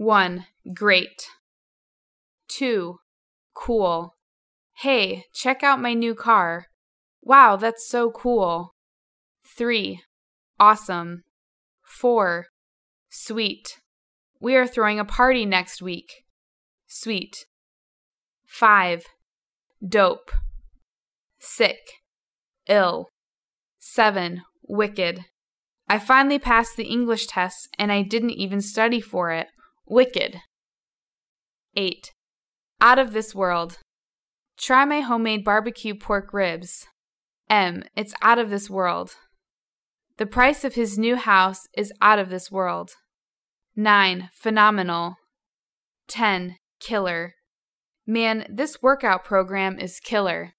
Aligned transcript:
1. 0.00 0.46
Great. 0.72 1.28
2. 2.48 2.96
Cool. 3.52 4.14
Hey, 4.78 5.26
check 5.34 5.62
out 5.62 5.78
my 5.78 5.92
new 5.92 6.14
car. 6.14 6.68
Wow, 7.20 7.56
that's 7.56 7.86
so 7.86 8.10
cool. 8.10 8.72
3. 9.44 10.00
Awesome. 10.58 11.24
4. 11.82 12.46
Sweet. 13.10 13.78
We 14.40 14.56
are 14.56 14.66
throwing 14.66 14.98
a 14.98 15.04
party 15.04 15.44
next 15.44 15.82
week. 15.82 16.24
Sweet. 16.86 17.44
5. 18.46 19.04
Dope. 19.86 20.30
Sick. 21.38 21.76
Ill. 22.70 23.10
7. 23.78 24.40
Wicked. 24.66 25.26
I 25.90 25.98
finally 25.98 26.38
passed 26.38 26.78
the 26.78 26.88
English 26.88 27.26
test 27.26 27.68
and 27.78 27.92
I 27.92 28.00
didn't 28.00 28.30
even 28.30 28.62
study 28.62 29.02
for 29.02 29.30
it. 29.30 29.48
Wicked. 29.90 30.40
8. 31.74 32.12
Out 32.80 33.00
of 33.00 33.12
this 33.12 33.34
world. 33.34 33.78
Try 34.56 34.84
my 34.84 35.00
homemade 35.00 35.44
barbecue 35.44 35.96
pork 35.96 36.32
ribs. 36.32 36.86
M. 37.48 37.82
It's 37.96 38.14
out 38.22 38.38
of 38.38 38.50
this 38.50 38.70
world. 38.70 39.16
The 40.16 40.26
price 40.26 40.62
of 40.62 40.76
his 40.76 40.96
new 40.96 41.16
house 41.16 41.66
is 41.76 41.92
out 42.00 42.20
of 42.20 42.30
this 42.30 42.52
world. 42.52 42.92
9. 43.74 44.30
Phenomenal. 44.32 45.16
10. 46.06 46.54
Killer. 46.78 47.34
Man, 48.06 48.46
this 48.48 48.80
workout 48.80 49.24
program 49.24 49.76
is 49.76 49.98
killer. 49.98 50.52